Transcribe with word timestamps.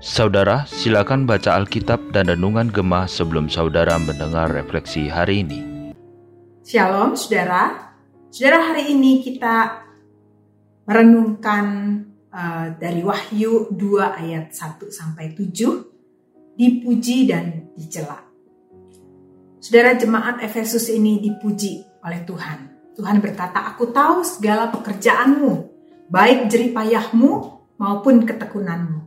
Saudara, 0.00 0.64
silakan 0.64 1.28
baca 1.28 1.60
Alkitab 1.60 2.16
dan 2.16 2.32
Renungan 2.32 2.72
Gemah 2.72 3.04
sebelum 3.04 3.52
saudara 3.52 4.00
mendengar 4.00 4.48
refleksi 4.48 5.12
hari 5.12 5.44
ini. 5.44 5.92
Shalom 6.64 7.12
saudara. 7.12 7.92
Saudara 8.32 8.72
hari 8.72 8.96
ini 8.96 9.20
kita 9.20 9.84
merenungkan 10.88 11.64
uh, 12.32 12.72
dari 12.72 13.04
Wahyu 13.04 13.76
2 13.76 14.00
ayat 14.00 14.56
1 14.56 14.80
sampai 14.88 15.36
7 15.36 16.56
dipuji 16.56 17.28
dan 17.28 17.68
dicela. 17.76 18.16
Saudara 19.60 19.92
jemaat 19.92 20.40
Efesus 20.40 20.88
ini 20.88 21.20
dipuji 21.20 21.84
oleh 22.00 22.24
Tuhan. 22.24 22.58
Tuhan 22.96 23.20
berkata, 23.20 23.76
"Aku 23.76 23.92
tahu 23.92 24.24
segala 24.24 24.72
pekerjaanmu, 24.72 25.79
baik 26.10 26.50
jeripayahmu 26.50 27.30
maupun 27.78 28.26
ketekunanmu." 28.26 29.00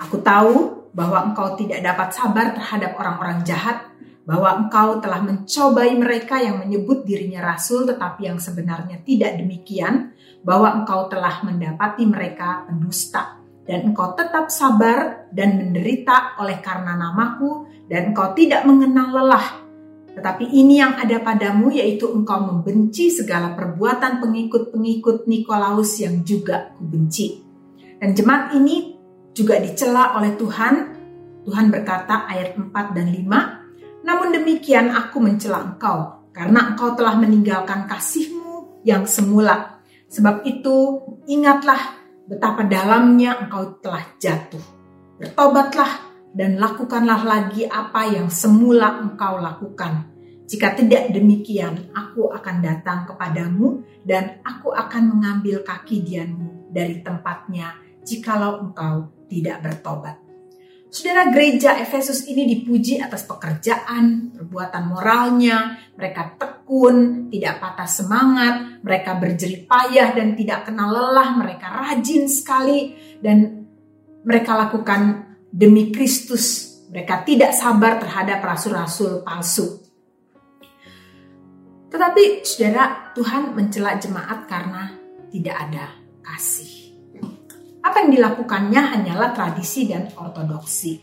Aku 0.00 0.18
tahu 0.24 0.88
bahwa 0.96 1.30
engkau 1.30 1.54
tidak 1.54 1.84
dapat 1.84 2.08
sabar 2.16 2.56
terhadap 2.56 2.96
orang-orang 2.98 3.44
jahat, 3.44 3.86
bahwa 4.24 4.66
engkau 4.66 4.98
telah 5.00 5.22
mencobai 5.22 5.94
mereka 5.96 6.40
yang 6.42 6.60
menyebut 6.60 7.06
dirinya 7.06 7.54
rasul 7.54 7.86
tetapi 7.88 8.28
yang 8.28 8.40
sebenarnya 8.40 9.00
tidak 9.04 9.38
demikian, 9.38 10.16
bahwa 10.42 10.74
engkau 10.82 11.06
telah 11.06 11.44
mendapati 11.44 12.04
mereka 12.04 12.66
pendusta, 12.66 13.38
dan 13.68 13.92
engkau 13.92 14.16
tetap 14.16 14.48
sabar 14.48 15.28
dan 15.32 15.60
menderita 15.60 16.40
oleh 16.40 16.60
karena 16.60 16.96
namaku, 16.96 17.68
dan 17.88 18.12
engkau 18.12 18.32
tidak 18.32 18.64
mengenal 18.64 19.12
lelah. 19.12 19.67
Tetapi 20.18 20.50
ini 20.50 20.82
yang 20.82 20.98
ada 20.98 21.22
padamu 21.22 21.70
yaitu 21.70 22.10
engkau 22.10 22.42
membenci 22.42 23.06
segala 23.06 23.54
perbuatan 23.54 24.18
pengikut-pengikut 24.18 25.30
Nikolaus 25.30 25.94
yang 26.02 26.26
juga 26.26 26.74
kubenci. 26.74 27.38
Dan 28.02 28.18
jemaat 28.18 28.50
ini 28.58 28.98
juga 29.30 29.62
dicela 29.62 30.18
oleh 30.18 30.34
Tuhan. 30.34 30.74
Tuhan 31.46 31.70
berkata 31.70 32.26
ayat 32.26 32.58
4 32.58 32.98
dan 32.98 33.06
5, 33.14 34.02
Namun 34.02 34.34
demikian 34.34 34.90
aku 34.90 35.22
mencela 35.22 35.62
engkau, 35.62 36.26
karena 36.34 36.74
engkau 36.74 36.98
telah 36.98 37.14
meninggalkan 37.14 37.86
kasihmu 37.86 38.82
yang 38.82 39.06
semula. 39.06 39.78
Sebab 40.10 40.42
itu 40.42 40.98
ingatlah 41.30 41.78
betapa 42.26 42.66
dalamnya 42.66 43.38
engkau 43.38 43.78
telah 43.78 44.02
jatuh. 44.18 44.60
Bertobatlah 45.14 46.07
dan 46.32 46.60
lakukanlah 46.60 47.24
lagi 47.24 47.64
apa 47.64 48.08
yang 48.12 48.28
semula 48.28 49.00
engkau 49.00 49.40
lakukan. 49.40 50.08
Jika 50.48 50.72
tidak 50.72 51.12
demikian, 51.12 51.92
aku 51.92 52.32
akan 52.32 52.56
datang 52.64 53.04
kepadamu 53.04 53.84
dan 54.00 54.40
aku 54.40 54.72
akan 54.72 55.12
mengambil 55.12 55.60
kaki 55.60 56.00
dianmu 56.00 56.72
dari 56.72 57.04
tempatnya 57.04 57.76
jikalau 58.00 58.64
engkau 58.64 59.12
tidak 59.28 59.60
bertobat. 59.60 60.16
Saudara 60.88 61.28
gereja 61.28 61.76
Efesus 61.76 62.24
ini 62.32 62.48
dipuji 62.48 62.96
atas 62.96 63.28
pekerjaan, 63.28 64.32
perbuatan 64.32 64.88
moralnya, 64.88 65.76
mereka 65.92 66.32
tekun, 66.40 67.28
tidak 67.28 67.60
patah 67.60 67.84
semangat, 67.84 68.80
mereka 68.80 69.20
berjerih 69.20 69.68
payah 69.68 70.16
dan 70.16 70.32
tidak 70.32 70.64
kenal 70.64 70.88
lelah, 70.88 71.36
mereka 71.36 71.68
rajin 71.68 72.24
sekali 72.24 72.96
dan 73.20 73.68
mereka 74.24 74.56
lakukan 74.56 75.27
demi 75.52 75.90
Kristus. 75.90 76.76
Mereka 76.88 77.28
tidak 77.28 77.52
sabar 77.52 78.00
terhadap 78.00 78.40
rasul-rasul 78.40 79.20
palsu. 79.20 79.88
Tetapi 81.88 82.44
saudara, 82.44 83.12
Tuhan 83.16 83.56
mencela 83.56 83.96
jemaat 83.96 84.44
karena 84.44 84.92
tidak 85.32 85.56
ada 85.68 85.84
kasih. 86.24 86.92
Apa 87.80 88.04
yang 88.04 88.12
dilakukannya 88.12 88.80
hanyalah 88.80 89.32
tradisi 89.32 89.88
dan 89.88 90.12
ortodoksi. 90.12 91.00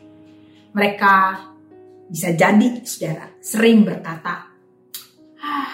Mereka 0.74 1.14
bisa 2.06 2.38
jadi, 2.38 2.86
saudara, 2.86 3.34
sering 3.42 3.81
berkata, 3.81 4.53
ah, 5.42 5.74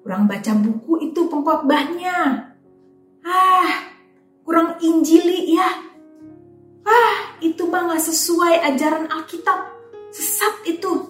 kurang 0.00 0.24
baca 0.24 0.52
buku 0.56 1.12
itu 1.12 1.20
pengkhotbahnya. 1.28 2.16
Ah, 3.20 3.72
kurang 4.40 4.80
injili 4.80 5.52
ya. 5.52 5.89
Ah, 6.90 7.38
itu 7.38 7.62
mah 7.70 7.94
gak 7.94 8.02
sesuai 8.02 8.66
ajaran 8.74 9.06
Alkitab. 9.06 9.78
Sesat 10.10 10.66
itu. 10.66 11.06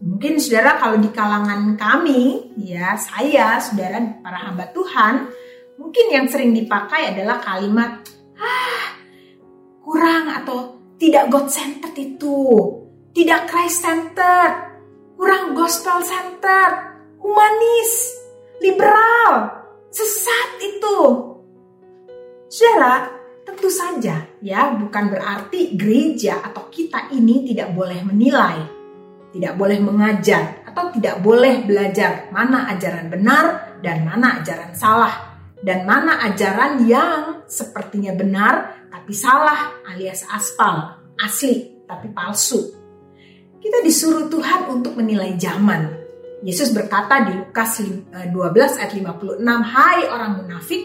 Mungkin 0.00 0.36
saudara 0.40 0.76
kalau 0.76 1.00
di 1.00 1.08
kalangan 1.12 1.76
kami, 1.76 2.52
ya 2.60 2.96
saya, 2.96 3.60
saudara, 3.60 4.00
para 4.20 4.48
hamba 4.48 4.68
Tuhan, 4.72 5.28
mungkin 5.80 6.06
yang 6.12 6.26
sering 6.28 6.52
dipakai 6.52 7.16
adalah 7.16 7.40
kalimat 7.40 8.00
ah, 8.36 8.96
kurang 9.84 10.28
atau 10.28 10.80
tidak 11.00 11.28
God 11.32 11.48
centered 11.48 11.96
itu, 11.96 12.40
tidak 13.16 13.48
Christ 13.48 13.84
centered, 13.84 14.52
kurang 15.16 15.52
gospel 15.56 16.00
centered, 16.04 17.00
humanis, 17.20 17.92
liberal, 18.60 19.52
sesat 19.92 20.48
itu. 20.64 20.98
Saudara, 22.48 23.08
tentu 23.44 23.68
saja 23.68 24.29
ya 24.40 24.72
bukan 24.76 25.12
berarti 25.12 25.76
gereja 25.76 26.40
atau 26.40 26.68
kita 26.72 27.12
ini 27.12 27.44
tidak 27.52 27.76
boleh 27.76 28.00
menilai, 28.04 28.58
tidak 29.32 29.54
boleh 29.56 29.78
mengajar 29.80 30.64
atau 30.64 30.88
tidak 30.92 31.20
boleh 31.20 31.64
belajar 31.64 32.32
mana 32.32 32.68
ajaran 32.72 33.12
benar 33.12 33.44
dan 33.84 34.04
mana 34.04 34.40
ajaran 34.40 34.72
salah 34.72 35.40
dan 35.60 35.84
mana 35.84 36.24
ajaran 36.32 36.88
yang 36.88 37.44
sepertinya 37.44 38.16
benar 38.16 38.88
tapi 38.88 39.12
salah 39.12 39.84
alias 39.92 40.24
aspal, 40.28 40.96
asli 41.20 41.84
tapi 41.84 42.08
palsu. 42.10 42.80
Kita 43.60 43.84
disuruh 43.84 44.32
Tuhan 44.32 44.72
untuk 44.72 44.96
menilai 44.96 45.36
zaman. 45.36 46.00
Yesus 46.40 46.72
berkata 46.72 47.28
di 47.28 47.36
Lukas 47.36 47.84
12 47.84 48.32
eh, 48.32 48.78
ayat 48.80 48.92
56, 48.96 49.60
"Hai 49.60 50.08
orang 50.08 50.40
munafik, 50.40 50.80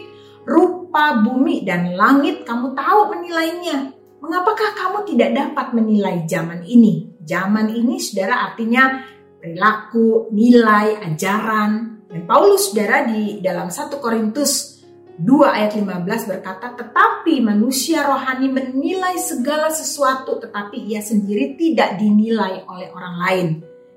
rupa 0.46 1.20
bumi 1.20 1.66
dan 1.66 1.92
langit 1.98 2.46
kamu 2.46 2.72
tahu 2.72 3.00
menilainya. 3.12 3.92
Mengapakah 4.22 4.70
kamu 4.78 4.98
tidak 5.10 5.30
dapat 5.34 5.66
menilai 5.74 6.24
zaman 6.24 6.62
ini?" 6.64 7.12
Zaman 7.26 7.74
ini 7.74 7.98
Saudara 7.98 8.46
artinya 8.46 9.02
perilaku, 9.42 10.30
nilai, 10.30 11.02
ajaran, 11.02 11.96
dan 12.06 12.22
Paulus 12.22 12.70
saudara 12.70 13.02
di 13.02 13.42
dalam 13.42 13.66
1 13.66 13.98
Korintus 13.98 14.78
2 15.18 15.26
ayat 15.48 15.74
15 15.74 16.30
berkata, 16.30 16.76
tetapi 16.76 17.42
manusia 17.42 18.06
rohani 18.06 18.52
menilai 18.52 19.18
segala 19.18 19.72
sesuatu 19.72 20.38
tetapi 20.38 20.86
ia 20.86 21.02
sendiri 21.02 21.58
tidak 21.58 21.98
dinilai 21.98 22.62
oleh 22.68 22.88
orang 22.94 23.16
lain. 23.26 23.48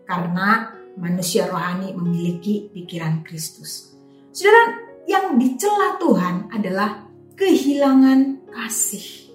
Karena 0.09 0.73
manusia 0.97 1.45
rohani 1.45 1.93
memiliki 1.93 2.71
pikiran 2.73 3.21
Kristus. 3.21 3.93
Saudara, 4.33 4.88
yang 5.09 5.41
dicela 5.41 5.97
Tuhan 5.97 6.53
adalah 6.53 7.09
kehilangan 7.33 8.45
kasih. 8.53 9.33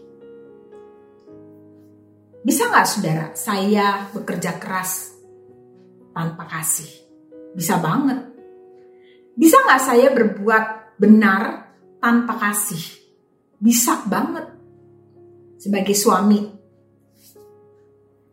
Bisa 2.46 2.70
nggak 2.70 2.86
saudara, 2.86 3.26
saya 3.34 4.06
bekerja 4.14 4.62
keras 4.62 5.10
tanpa 6.14 6.46
kasih? 6.46 6.86
Bisa 7.58 7.82
banget 7.82 8.34
bisa 9.34 9.58
nggak 9.66 9.82
saya 9.82 10.08
berbuat 10.14 10.64
benar 10.94 11.42
tanpa 11.98 12.38
kasih? 12.38 13.02
Bisa 13.58 14.06
banget. 14.06 14.46
Sebagai 15.58 15.96
suami, 15.98 16.38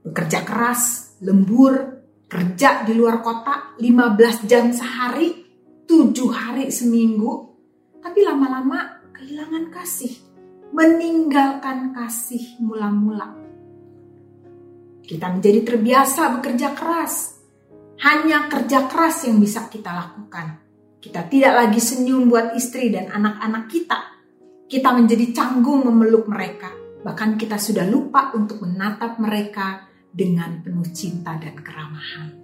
bekerja 0.05 0.45
keras, 0.45 1.15
lembur, 1.25 1.73
kerja 2.29 2.85
di 2.85 2.93
luar 2.93 3.25
kota 3.25 3.73
15 3.81 4.45
jam 4.45 4.69
sehari, 4.69 5.40
7 5.91 6.15
hari 6.31 6.71
seminggu, 6.71 7.51
tapi 7.99 8.23
lama-lama 8.23 9.03
kehilangan 9.11 9.67
kasih, 9.75 10.23
meninggalkan 10.71 11.91
kasih 11.91 12.55
mula-mula. 12.63 13.35
Kita 15.03 15.27
menjadi 15.27 15.67
terbiasa 15.67 16.39
bekerja 16.39 16.71
keras, 16.71 17.43
hanya 18.07 18.47
kerja 18.47 18.87
keras 18.87 19.27
yang 19.27 19.43
bisa 19.43 19.67
kita 19.67 19.91
lakukan. 19.91 20.63
Kita 21.03 21.27
tidak 21.27 21.59
lagi 21.59 21.83
senyum 21.83 22.31
buat 22.31 22.55
istri 22.55 22.87
dan 22.87 23.11
anak-anak 23.11 23.67
kita. 23.67 23.99
Kita 24.71 24.95
menjadi 24.95 25.35
canggung 25.35 25.91
memeluk 25.91 26.23
mereka. 26.31 26.71
Bahkan 27.03 27.35
kita 27.35 27.59
sudah 27.59 27.83
lupa 27.83 28.31
untuk 28.31 28.63
menatap 28.63 29.19
mereka 29.19 29.91
dengan 30.07 30.63
penuh 30.63 30.87
cinta 30.95 31.35
dan 31.35 31.59
keramahan. 31.59 32.40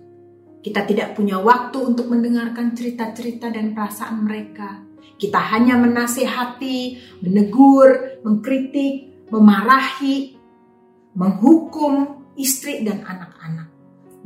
Kita 0.68 0.84
tidak 0.84 1.16
punya 1.16 1.40
waktu 1.40 1.80
untuk 1.80 2.12
mendengarkan 2.12 2.76
cerita-cerita 2.76 3.48
dan 3.48 3.72
perasaan 3.72 4.28
mereka. 4.28 4.84
Kita 5.16 5.40
hanya 5.56 5.80
menasehati, 5.80 7.00
menegur, 7.24 8.20
mengkritik, 8.28 9.24
memarahi, 9.32 10.36
menghukum 11.16 12.20
istri 12.36 12.84
dan 12.84 13.00
anak-anak. 13.00 13.72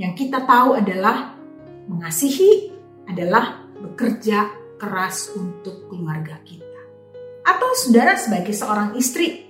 Yang 0.01 0.13
kita 0.25 0.41
tahu 0.49 0.81
adalah 0.81 1.37
mengasihi 1.85 2.73
adalah 3.05 3.61
bekerja 3.77 4.49
keras 4.81 5.29
untuk 5.37 5.93
keluarga 5.93 6.41
kita. 6.41 6.81
Atau 7.45 7.69
saudara 7.77 8.17
sebagai 8.17 8.57
seorang 8.57 8.97
istri, 8.97 9.45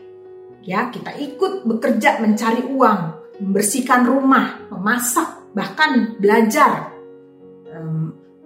ya 0.59 0.91
kita 0.91 1.15
ikut 1.15 1.63
bekerja 1.63 2.19
mencari 2.19 2.67
uang, 2.67 3.01
membersihkan 3.39 4.03
rumah, 4.03 4.67
memasak, 4.67 5.40
bahkan 5.51 6.15
belajar 6.19 6.92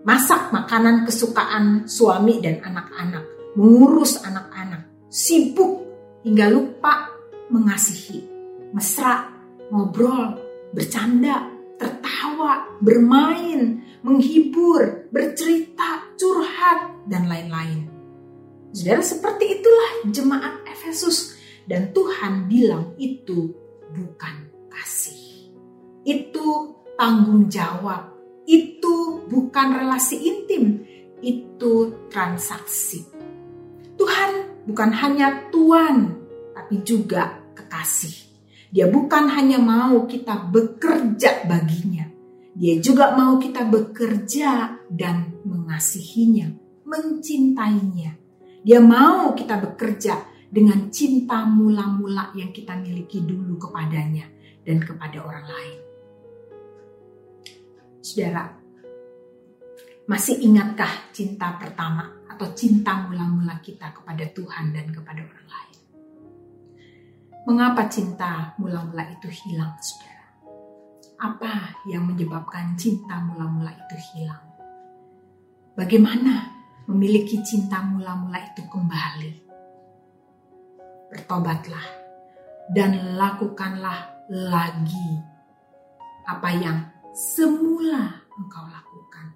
masak 0.05 0.53
makanan 0.53 1.01
kesukaan 1.09 1.89
suami 1.89 2.37
dan 2.37 2.61
anak-anak, 2.61 3.25
mengurus 3.57 4.21
anak-anak, 4.21 4.85
sibuk 5.09 5.81
hingga 6.21 6.53
lupa 6.53 7.09
mengasihi, 7.49 8.21
mesra, 8.69 9.25
ngobrol, 9.73 10.37
bercanda, 10.77 11.49
tertawa, 11.81 12.69
bermain, 12.77 13.81
menghibur, 14.05 15.09
bercerita, 15.09 16.13
curhat, 16.13 17.09
dan 17.09 17.25
lain-lain. 17.25 17.89
Saudara, 18.75 19.01
seperti 19.01 19.57
itulah 19.57 19.91
jemaat 20.13 20.61
Efesus 20.69 21.33
dan 21.65 21.89
Tuhan 21.95 22.45
bilang 22.45 22.93
itu 23.01 23.49
bukan 23.89 24.35
kasih. 24.69 25.49
Itu 26.05 26.77
tanggung 26.95 27.51
jawab 27.51 28.15
itu 28.45 29.25
bukan 29.27 29.67
relasi 29.83 30.21
intim, 30.21 30.85
itu 31.19 32.05
transaksi. 32.07 33.03
Tuhan 33.95 34.63
bukan 34.67 34.91
hanya 34.93 35.49
Tuhan, 35.49 36.13
tapi 36.53 36.81
juga 36.85 37.41
kekasih. 37.57 38.15
Dia 38.69 38.91
bukan 38.91 39.31
hanya 39.31 39.57
mau 39.57 40.03
kita 40.03 40.51
bekerja 40.51 41.47
baginya, 41.47 42.05
dia 42.51 42.75
juga 42.83 43.15
mau 43.15 43.39
kita 43.39 43.63
bekerja 43.65 44.83
dan 44.91 45.41
mengasihinya, 45.47 46.51
mencintainya. 46.83 48.15
Dia 48.65 48.81
mau 48.81 49.31
kita 49.37 49.61
bekerja 49.61 50.25
dengan 50.49 50.89
cinta 50.89 51.45
mula-mula 51.45 52.33
yang 52.33 52.49
kita 52.49 52.73
miliki 52.79 53.21
dulu 53.21 53.61
kepadanya 53.61 54.25
dan 54.65 54.81
kepada 54.81 55.21
orang 55.21 55.45
lain. 55.45 55.84
Saudara, 58.05 58.45
masih 60.05 60.37
ingatkah 60.45 61.09
cinta 61.09 61.57
pertama 61.57 62.05
atau 62.29 62.53
cinta 62.53 63.01
mula-mula 63.01 63.57
kita 63.65 63.89
kepada 63.97 64.21
Tuhan 64.29 64.69
dan 64.77 64.93
kepada 64.93 65.25
orang 65.25 65.47
lain? 65.49 65.77
Mengapa 67.49 67.89
cinta 67.89 68.53
mula-mula 68.61 69.09
itu 69.09 69.25
hilang, 69.25 69.73
saudara? 69.81 70.37
Apa 71.17 71.81
yang 71.89 72.05
menyebabkan 72.05 72.77
cinta 72.77 73.17
mula-mula 73.25 73.73
itu 73.73 73.97
hilang? 74.13 74.53
Bagaimana 75.73 76.53
memiliki 76.85 77.41
cinta 77.41 77.81
mula-mula 77.81 78.37
itu 78.37 78.69
kembali? 78.69 79.33
Bertobatlah 81.09 81.87
dan 82.69 83.17
lakukanlah 83.17 84.29
lagi 84.29 85.09
apa 86.29 86.49
yang 86.53 86.94
semula 87.15 88.27
engkau 88.35 88.67
lakukan. 88.67 89.31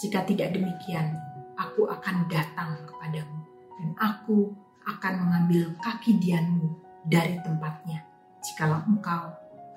Jika 0.00 0.24
tidak 0.24 0.56
demikian, 0.56 1.12
aku 1.60 1.84
akan 1.84 2.24
datang 2.32 2.88
kepadamu 2.88 3.38
dan 3.76 3.90
aku 4.00 4.48
akan 4.88 5.14
mengambil 5.20 5.76
kaki 5.84 6.16
dianmu 6.16 6.72
dari 7.04 7.36
tempatnya 7.44 8.00
jikalau 8.40 8.80
engkau 8.88 9.28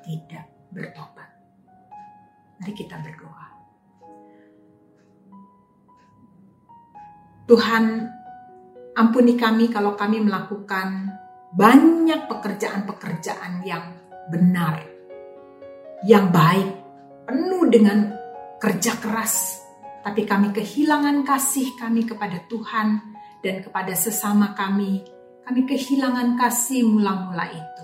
tidak 0.07 0.47
bertobat. 0.71 1.27
Mari 2.63 2.71
kita 2.71 3.03
berdoa. 3.03 3.47
Tuhan, 7.45 7.83
ampuni 8.95 9.35
kami 9.35 9.69
kalau 9.69 9.93
kami 9.93 10.23
melakukan 10.23 11.13
banyak 11.51 12.31
pekerjaan-pekerjaan 12.31 13.61
yang 13.67 13.93
benar, 14.31 14.81
yang 16.07 16.33
baik, 16.33 16.84
penuh 17.25 17.65
dengan 17.67 18.13
kerja 18.61 18.95
keras, 19.01 19.65
tapi 20.05 20.23
kami 20.23 20.53
kehilangan 20.53 21.25
kasih 21.25 21.73
kami 21.81 22.05
kepada 22.05 22.45
Tuhan 22.45 23.01
dan 23.41 23.65
kepada 23.65 23.91
sesama 23.97 24.53
kami. 24.53 25.01
Kami 25.45 25.61
kehilangan 25.69 26.37
kasih 26.41 26.85
mula-mula 26.85 27.45
itu. 27.53 27.83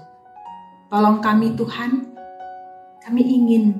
Tolong 0.89 1.21
kami 1.21 1.53
Tuhan, 1.53 1.91
kami 3.05 3.21
ingin 3.21 3.77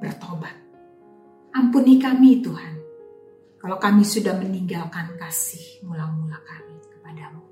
bertobat. 0.00 0.52
Ampuni 1.52 1.96
kami 1.96 2.44
Tuhan, 2.44 2.74
kalau 3.60 3.76
kami 3.80 4.04
sudah 4.04 4.36
meninggalkan 4.36 5.16
kasih 5.16 5.84
mula-mula 5.84 6.36
kami 6.44 6.76
kepadamu. 6.88 7.44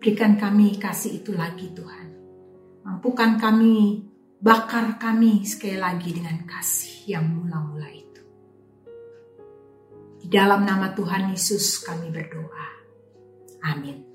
Berikan 0.00 0.36
kami 0.36 0.76
kasih 0.76 1.20
itu 1.20 1.32
lagi 1.36 1.72
Tuhan. 1.72 2.08
Mampukan 2.84 3.36
kami 3.36 4.09
Bakar 4.40 4.96
kami 4.96 5.44
sekali 5.44 5.76
lagi 5.76 6.16
dengan 6.16 6.48
kasih 6.48 7.12
yang 7.12 7.28
mula-mula 7.28 7.92
itu. 7.92 8.24
Di 10.16 10.32
dalam 10.32 10.64
nama 10.64 10.96
Tuhan 10.96 11.28
Yesus 11.28 11.84
kami 11.84 12.08
berdoa. 12.08 12.68
Amin. 13.68 14.09